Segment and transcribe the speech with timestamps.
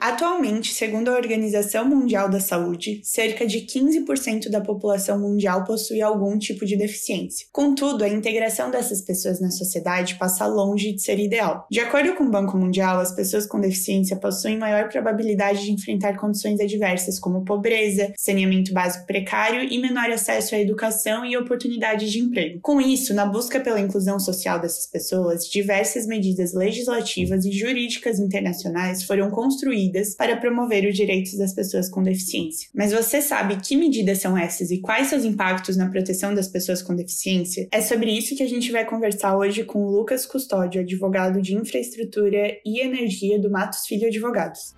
[0.00, 6.38] Atualmente, segundo a Organização Mundial da Saúde, cerca de 15% da população mundial possui algum
[6.38, 7.46] tipo de deficiência.
[7.52, 11.66] Contudo, a integração dessas pessoas na sociedade passa longe de ser ideal.
[11.68, 16.16] De acordo com o Banco Mundial, as pessoas com deficiência possuem maior probabilidade de enfrentar
[16.16, 22.20] condições adversas como pobreza, saneamento básico precário e menor acesso à educação e oportunidades de
[22.20, 22.60] emprego.
[22.62, 29.02] Com isso, na busca pela inclusão social dessas pessoas, diversas medidas legislativas e jurídicas internacionais
[29.02, 32.68] foram construídas para promover os direitos das pessoas com deficiência.
[32.74, 36.82] Mas você sabe que medidas são essas e quais seus impactos na proteção das pessoas
[36.82, 37.68] com deficiência?
[37.70, 41.54] É sobre isso que a gente vai conversar hoje com o Lucas Custódio, advogado de
[41.54, 44.74] infraestrutura e energia do Matos Filho Advogados.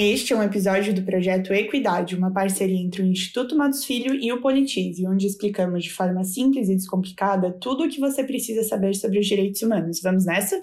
[0.00, 4.32] Este é um episódio do projeto Equidade, uma parceria entre o Instituto Matos Filho e
[4.32, 8.94] o Politize, onde explicamos de forma simples e descomplicada tudo o que você precisa saber
[8.94, 10.00] sobre os direitos humanos.
[10.00, 10.62] Vamos nessa?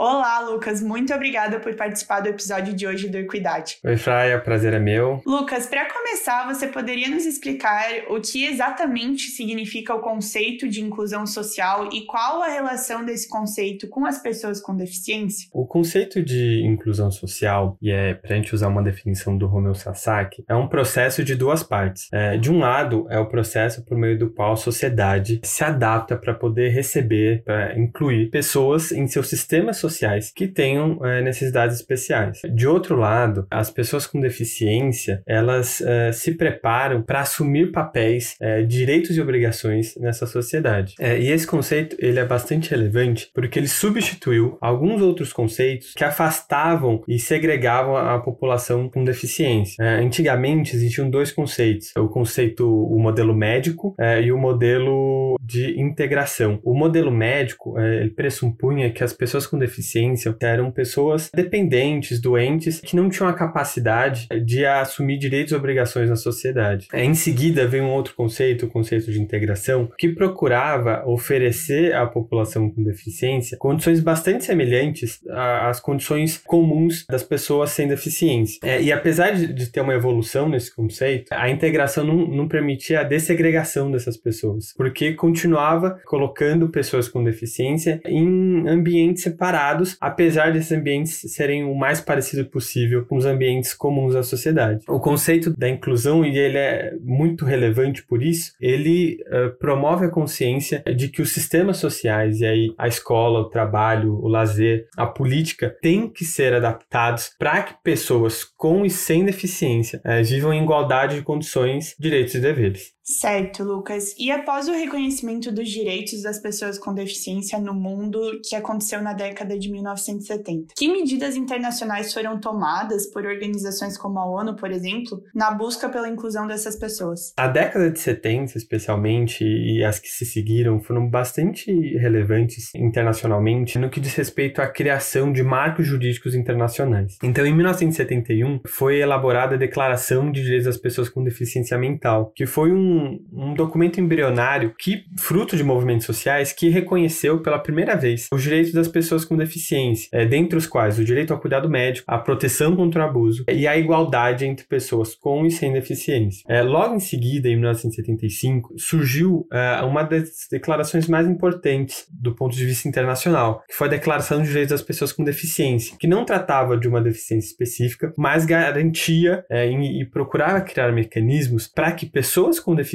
[0.00, 0.80] Olá, Lucas.
[0.80, 3.78] Muito obrigada por participar do episódio de hoje do Equidade.
[3.84, 4.38] Oi, Fraia.
[4.38, 5.20] Prazer é meu.
[5.26, 11.26] Lucas, para começar, você poderia nos explicar o que exatamente significa o conceito de inclusão
[11.26, 15.48] social e qual a relação desse conceito com as pessoas com deficiência?
[15.52, 19.74] O conceito de inclusão social, e é para a gente usar uma definição do Romeu
[19.74, 22.06] Sasaki, é um processo de duas partes.
[22.12, 26.16] É, de um lado, é o processo por meio do qual a sociedade se adapta
[26.16, 31.76] para poder receber, para incluir pessoas em seu sistema social sociais que tenham é, necessidades
[31.76, 32.40] especiais.
[32.54, 38.62] De outro lado, as pessoas com deficiência elas é, se preparam para assumir papéis, é,
[38.62, 40.94] direitos e obrigações nessa sociedade.
[41.00, 47.02] e esse conceito ele é bastante relevante porque ele substituiu alguns outros conceitos que afastavam
[47.06, 49.82] e segregavam a população com deficiência.
[50.00, 56.60] antigamente existiam dois conceitos: o conceito, o modelo médico e o modelo de integração.
[56.62, 62.80] O modelo médico ele pressupunha que as pessoas com deficiência deficiência eram pessoas dependentes, doentes,
[62.80, 66.88] que não tinham a capacidade de assumir direitos e obrigações na sociedade.
[66.92, 72.70] Em seguida, vem um outro conceito, o conceito de integração, que procurava oferecer à população
[72.70, 78.58] com deficiência condições bastante semelhantes às condições comuns das pessoas sem deficiência.
[78.62, 83.04] É, e apesar de ter uma evolução nesse conceito, a integração não, não permitia a
[83.04, 89.67] dessegregação dessas pessoas, porque continuava colocando pessoas com deficiência em ambientes separados
[90.00, 94.84] apesar desses ambientes serem o mais parecido possível com os ambientes comuns da sociedade.
[94.88, 100.10] O conceito da inclusão, e ele é muito relevante por isso, ele uh, promove a
[100.10, 105.06] consciência de que os sistemas sociais, e aí a escola, o trabalho, o lazer, a
[105.06, 110.62] política, têm que ser adaptados para que pessoas com e sem deficiência uh, vivam em
[110.62, 112.97] igualdade de condições, direitos e deveres.
[113.08, 114.14] Certo, Lucas.
[114.18, 119.14] E após o reconhecimento dos direitos das pessoas com deficiência no mundo, que aconteceu na
[119.14, 125.22] década de 1970, que medidas internacionais foram tomadas por organizações como a ONU, por exemplo,
[125.34, 127.32] na busca pela inclusão dessas pessoas?
[127.38, 133.88] A década de 70, especialmente, e as que se seguiram, foram bastante relevantes internacionalmente no
[133.88, 137.16] que diz respeito à criação de marcos jurídicos internacionais.
[137.22, 142.44] Então, em 1971, foi elaborada a Declaração de Direitos das Pessoas com Deficiência Mental, que
[142.44, 147.96] foi um um, um documento embrionário que, fruto de movimentos sociais, que reconheceu pela primeira
[147.96, 151.68] vez os direitos das pessoas com deficiência, é, dentre os quais o direito ao cuidado
[151.68, 156.42] médico, a proteção contra o abuso e a igualdade entre pessoas com e sem deficiência.
[156.48, 162.56] É, logo em seguida, em 1975, surgiu é, uma das declarações mais importantes do ponto
[162.56, 166.24] de vista internacional, que foi a Declaração de Direitos das Pessoas com Deficiência, que não
[166.24, 172.58] tratava de uma deficiência específica, mas garantia é, e procurava criar mecanismos para que pessoas
[172.60, 172.87] com deficiência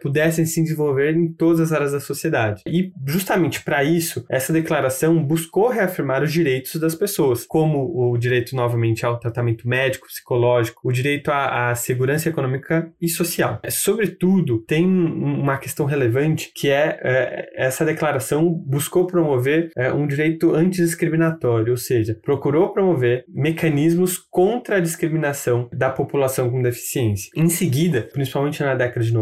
[0.00, 2.62] pudessem se desenvolver em todas as áreas da sociedade.
[2.66, 8.54] E justamente para isso, essa declaração buscou reafirmar os direitos das pessoas, como o direito
[8.54, 13.60] novamente ao tratamento médico, psicológico, o direito à, à segurança econômica e social.
[13.62, 20.06] É, sobretudo, tem uma questão relevante que é, é essa declaração buscou promover é, um
[20.06, 27.30] direito antidiscriminatório, ou seja, procurou promover mecanismos contra a discriminação da população com deficiência.
[27.36, 29.21] Em seguida, principalmente na década de 90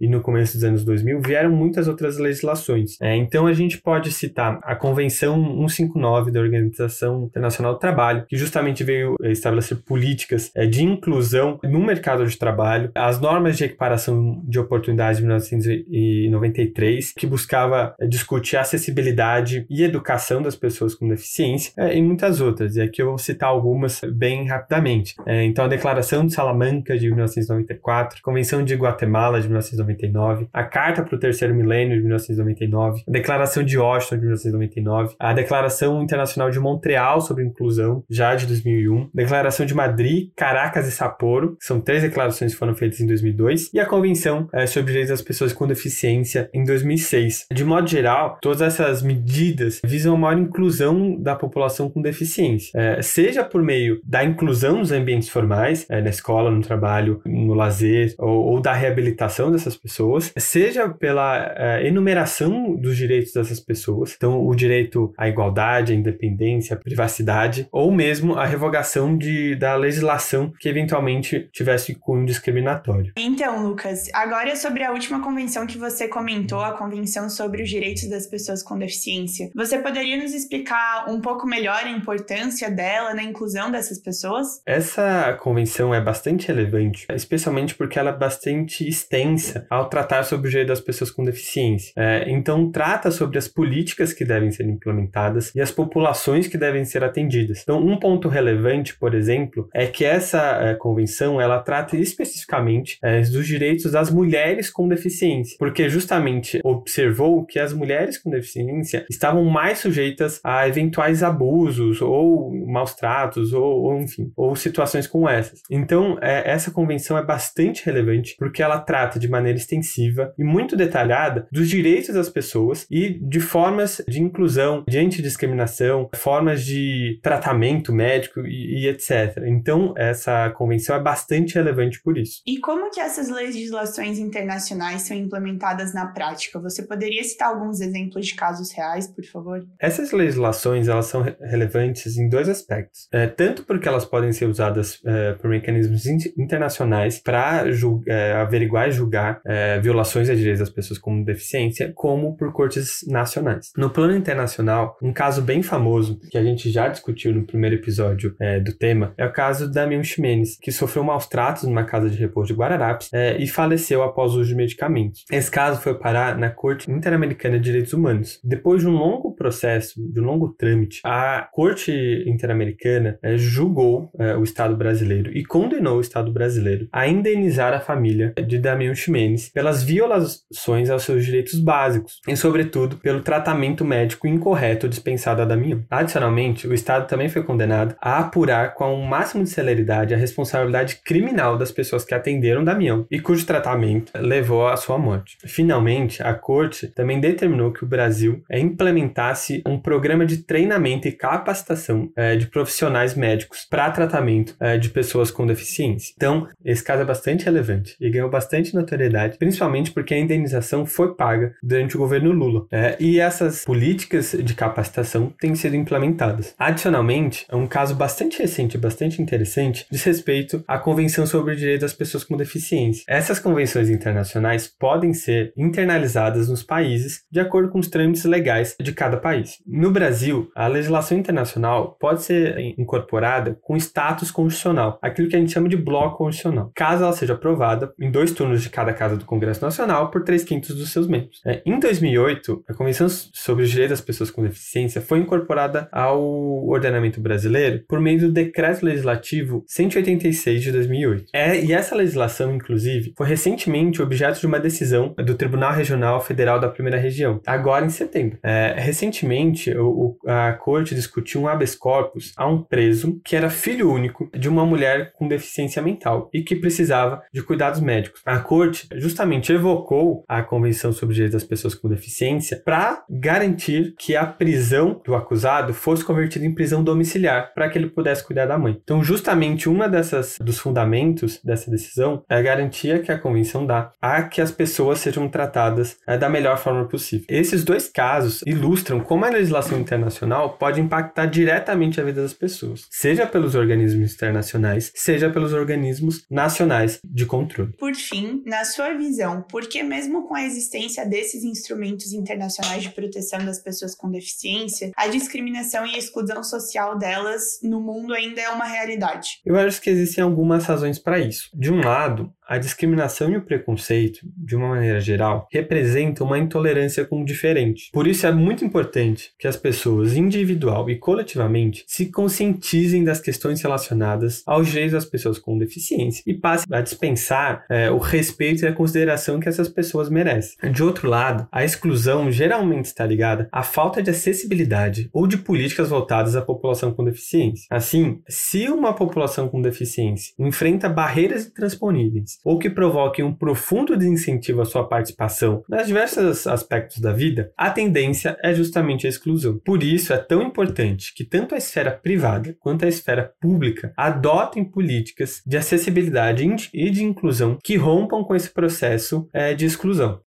[0.00, 2.96] e no começo dos anos 2000, vieram muitas outras legislações.
[3.00, 5.36] É, então a gente pode citar a Convenção
[5.68, 11.80] 159 da Organização Internacional do Trabalho, que justamente veio estabelecer políticas é, de inclusão no
[11.84, 18.56] mercado de trabalho, as normas de equiparação de oportunidades de 1993, que buscava é, discutir
[18.56, 22.76] acessibilidade e educação das pessoas com deficiência, é, e muitas outras.
[22.76, 25.14] E aqui eu vou citar algumas bem rapidamente.
[25.26, 31.02] Então, a Declaração de Salamanca de 1994, a Convenção de Guatemala de 1999, a Carta
[31.02, 36.50] para o Terceiro Milênio de 1999, a Declaração de Washington de 1999, a Declaração Internacional
[36.50, 41.80] de Montreal sobre Inclusão, já de 2001, Declaração de Madrid, Caracas e Sapporo, que são
[41.80, 45.52] três declarações que foram feitas em 2002, e a Convenção é, sobre Direitos das Pessoas
[45.52, 47.46] com Deficiência em 2006.
[47.52, 53.02] De modo geral, todas essas medidas visam a maior inclusão da população com deficiência, é,
[53.02, 58.14] seja por meio da inclusão nos ambientes formais, é, na escola, no trabalho, no lazer,
[58.18, 59.11] ou, ou, da reabilitação
[59.50, 65.92] dessas pessoas, seja pela é, enumeração dos direitos dessas pessoas, então o direito à igualdade,
[65.92, 72.26] à independência, à privacidade, ou mesmo a revogação de, da legislação que eventualmente tivesse cunho
[72.26, 73.12] discriminatório.
[73.16, 77.70] Então, Lucas, agora é sobre a última convenção que você comentou, a Convenção sobre os
[77.70, 79.50] Direitos das Pessoas com Deficiência.
[79.54, 84.60] Você poderia nos explicar um pouco melhor a importância dela na inclusão dessas pessoas?
[84.66, 90.50] Essa convenção é bastante relevante, especialmente porque ela é bastante extensa ao tratar sobre o
[90.50, 91.92] direito das pessoas com deficiência.
[91.96, 96.84] É, então, trata sobre as políticas que devem ser implementadas e as populações que devem
[96.84, 97.62] ser atendidas.
[97.62, 103.20] Então, um ponto relevante, por exemplo, é que essa é, convenção ela trata especificamente é,
[103.20, 109.44] dos direitos das mulheres com deficiência, porque justamente observou que as mulheres com deficiência estavam
[109.44, 115.60] mais sujeitas a eventuais abusos ou maus tratos ou, ou enfim, ou situações como essas.
[115.70, 120.76] Então, é, essa convenção é bastante relevante porque ela trata de maneira extensiva e muito
[120.76, 127.90] detalhada dos direitos das pessoas e de formas de inclusão, de antidiscriminação, formas de tratamento
[127.90, 129.44] médico e, e etc.
[129.46, 132.42] Então, essa convenção é bastante relevante por isso.
[132.46, 136.60] E como que essas legislações internacionais são implementadas na prática?
[136.60, 139.66] Você poderia citar alguns exemplos de casos reais, por favor?
[139.80, 143.08] Essas legislações elas são relevantes em dois aspectos.
[143.10, 146.04] É, tanto porque elas podem ser usadas é, por mecanismos
[146.36, 147.64] internacionais para
[148.06, 153.00] é, averiguar e julgar é, violações a direitos das pessoas com deficiência, como por cortes
[153.06, 153.70] nacionais.
[153.76, 158.34] No plano internacional, um caso bem famoso que a gente já discutiu no primeiro episódio
[158.40, 162.08] é, do tema é o caso da Damião Ximenes, que sofreu maus tratos numa casa
[162.08, 165.24] de repouso de Guararapes é, e faleceu após o uso de medicamentos.
[165.30, 168.40] Esse caso foi parar na Corte Interamericana de Direitos Humanos.
[168.44, 171.92] Depois de um longo processo, de um longo trâmite, a Corte
[172.26, 177.80] Interamericana é, julgou é, o Estado brasileiro e condenou o Estado brasileiro a indenizar a
[177.80, 184.26] família de Damião Ximenes pelas violações aos seus direitos básicos e, sobretudo, pelo tratamento médico
[184.26, 185.84] incorreto dispensado a Damião.
[185.90, 191.00] Adicionalmente, o Estado também foi condenado a apurar com o máximo de celeridade a responsabilidade
[191.04, 195.36] criminal das pessoas que atenderam Damião e cujo tratamento levou à sua morte.
[195.46, 201.12] Finalmente, a Corte também determinou que o Brasil é, implementasse um programa de treinamento e
[201.12, 206.12] capacitação é, de profissionais médicos para tratamento é, de pessoas com deficiência.
[206.16, 211.14] Então, esse caso é bastante relevante e ganhou bastante notoriedade, principalmente porque a indenização foi
[211.14, 212.66] paga durante o governo Lula.
[212.70, 216.54] É, e essas políticas de capacitação têm sido implementadas.
[216.58, 221.82] Adicionalmente, é um caso bastante recente, bastante interessante, diz respeito à Convenção sobre o Direito
[221.82, 223.04] das Pessoas com Deficiência.
[223.08, 228.92] Essas convenções internacionais podem ser internalizadas nos países de acordo com os trâmites legais de
[228.92, 229.58] cada país.
[229.66, 235.52] No Brasil, a legislação internacional pode ser incorporada com status constitucional, aquilo que a gente
[235.52, 236.70] chama de bloco constitucional.
[236.74, 240.22] Caso ela seja aprovada em dois turnos donos de cada casa do Congresso Nacional por
[240.22, 241.40] 3 quintos dos seus membros.
[241.44, 246.22] É, em 2008, a Convenção sobre os Direitos das Pessoas com Deficiência foi incorporada ao
[246.66, 251.24] ordenamento brasileiro por meio do Decreto Legislativo 186 de 2008.
[251.32, 256.60] É, e essa legislação, inclusive, foi recentemente objeto de uma decisão do Tribunal Regional Federal
[256.60, 258.38] da Primeira Região, agora em setembro.
[258.42, 263.90] É, recentemente, o, a Corte discutiu um habeas corpus a um preso que era filho
[263.90, 268.20] único de uma mulher com deficiência mental e que precisava de cuidados médicos.
[268.24, 273.94] A Corte justamente evocou a Convenção sobre os Direitos das Pessoas com Deficiência para garantir
[273.98, 278.46] que a prisão do acusado fosse convertida em prisão domiciliar para que ele pudesse cuidar
[278.46, 278.78] da mãe.
[278.82, 283.92] Então, justamente uma dessas dos fundamentos dessa decisão é a garantia que a convenção dá
[284.00, 287.26] a que as pessoas sejam tratadas é, da melhor forma possível.
[287.28, 292.86] Esses dois casos ilustram como a legislação internacional pode impactar diretamente a vida das pessoas,
[292.90, 297.72] seja pelos organismos internacionais, seja pelos organismos nacionais de controle.
[297.78, 302.90] Por fim, na sua visão, por que mesmo com a existência desses instrumentos internacionais de
[302.90, 308.40] proteção das pessoas com deficiência, a discriminação e a exclusão social delas no mundo ainda
[308.40, 309.40] é uma realidade?
[309.44, 311.50] Eu acho que existem algumas razões para isso.
[311.54, 317.04] De um lado, a discriminação e o preconceito, de uma maneira geral, representam uma intolerância
[317.04, 317.90] com o diferente.
[317.92, 323.62] Por isso é muito importante que as pessoas, individual e coletivamente, se conscientizem das questões
[323.62, 328.68] relacionadas aos direitos das pessoas com deficiência e passem a dispensar é, o respeito e
[328.68, 330.56] a consideração que essas pessoas merecem.
[330.70, 335.88] De outro lado, a exclusão geralmente está ligada à falta de acessibilidade ou de políticas
[335.88, 337.66] voltadas à população com deficiência.
[337.70, 344.60] Assim, se uma população com deficiência enfrenta barreiras intransponíveis ou que provoquem um profundo desincentivo
[344.60, 349.58] à sua participação nas diversos aspectos da vida, a tendência é justamente a exclusão.
[349.64, 354.64] Por isso é tão importante que tanto a esfera privada quanto a esfera pública adotem
[354.64, 356.32] políticas de acessibilidade
[356.72, 360.20] e de inclusão que rompam com esse processo é, de exclusão.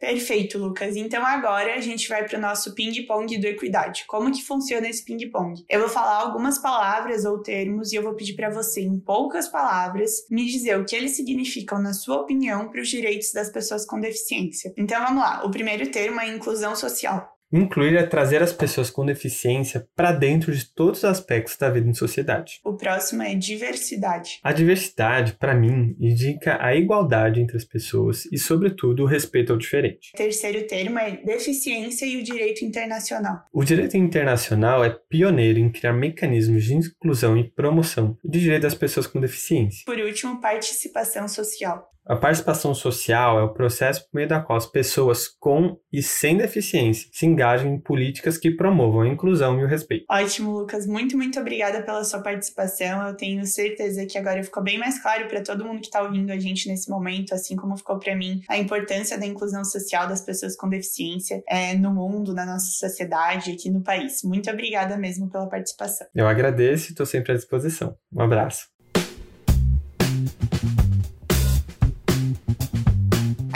[0.00, 0.96] Perfeito, Lucas.
[0.96, 4.06] Então agora a gente vai para o nosso ping-pong do Equidade.
[4.08, 5.62] Como que funciona esse ping-pong?
[5.68, 9.46] Eu vou falar algumas palavras ou termos e eu vou pedir para você, em poucas
[9.46, 13.84] palavras, me dizer o que eles significam, na sua opinião, para os direitos das pessoas
[13.84, 14.72] com deficiência.
[14.74, 15.44] Então vamos lá.
[15.44, 17.38] O primeiro termo é inclusão social.
[17.52, 21.88] Incluir é trazer as pessoas com deficiência para dentro de todos os aspectos da vida
[21.88, 22.60] em sociedade.
[22.64, 24.38] O próximo é diversidade.
[24.42, 29.58] A diversidade, para mim, indica a igualdade entre as pessoas e, sobretudo, o respeito ao
[29.58, 30.12] diferente.
[30.14, 33.40] O terceiro termo é deficiência e o direito internacional.
[33.52, 38.78] O direito internacional é pioneiro em criar mecanismos de inclusão e promoção de direitos das
[38.78, 39.82] pessoas com deficiência.
[39.84, 41.90] Por último, participação social.
[42.10, 46.36] A participação social é o processo por meio da qual as pessoas com e sem
[46.36, 50.06] deficiência se engajam em políticas que promovam a inclusão e o respeito.
[50.10, 50.88] Ótimo, Lucas.
[50.88, 53.06] Muito, muito obrigada pela sua participação.
[53.06, 56.32] Eu tenho certeza que agora ficou bem mais claro para todo mundo que está ouvindo
[56.32, 60.20] a gente nesse momento, assim como ficou para mim, a importância da inclusão social das
[60.20, 64.24] pessoas com deficiência é, no mundo, na nossa sociedade, aqui no país.
[64.24, 66.08] Muito obrigada mesmo pela participação.
[66.12, 67.96] Eu agradeço e estou sempre à disposição.
[68.12, 68.79] Um abraço.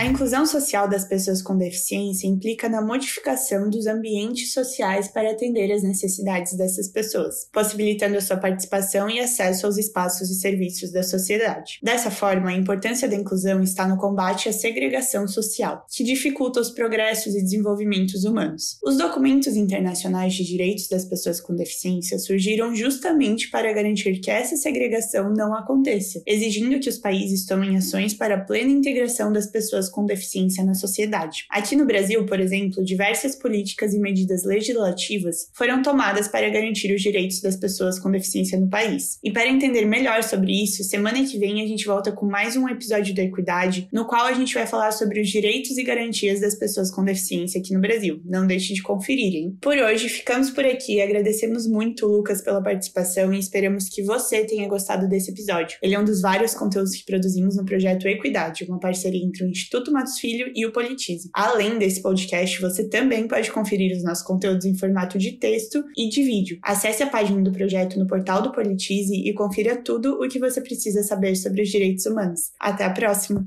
[0.05, 5.73] A inclusão social das pessoas com deficiência implica na modificação dos ambientes sociais para atender
[5.73, 11.03] às necessidades dessas pessoas, possibilitando a sua participação e acesso aos espaços e serviços da
[11.03, 11.79] sociedade.
[11.83, 16.69] Dessa forma, a importância da inclusão está no combate à segregação social, que dificulta os
[16.69, 18.77] progressos e desenvolvimentos humanos.
[18.85, 24.55] Os documentos internacionais de direitos das pessoas com deficiência surgiram justamente para garantir que essa
[24.55, 29.94] segregação não aconteça, exigindo que os países tomem ações para a plena integração das pessoas
[29.95, 31.47] com deficiência na sociedade.
[31.49, 37.01] Aqui no Brasil, por exemplo, diversas políticas e medidas legislativas foram tomadas para garantir os
[37.01, 39.19] direitos das pessoas com deficiência no país.
[39.23, 42.69] E para entender melhor sobre isso, semana que vem a gente volta com mais um
[42.69, 46.57] episódio da Equidade, no qual a gente vai falar sobre os direitos e garantias das
[46.57, 48.21] pessoas com deficiência aqui no Brasil.
[48.25, 49.57] Não deixe de conferir, hein?
[49.61, 51.01] Por hoje, ficamos por aqui.
[51.01, 55.79] Agradecemos muito, Lucas, pela participação e esperamos que você tenha gostado desse episódio.
[55.81, 59.49] Ele é um dos vários conteúdos que produzimos no projeto Equidade, uma parceria entre o
[59.49, 61.29] Instituto Instituto Matos Filho e o Politize.
[61.33, 66.09] Além desse podcast, você também pode conferir os nossos conteúdos em formato de texto e
[66.09, 66.59] de vídeo.
[66.63, 70.61] Acesse a página do projeto no portal do Politize e confira tudo o que você
[70.61, 72.53] precisa saber sobre os direitos humanos.
[72.59, 73.47] Até a próxima!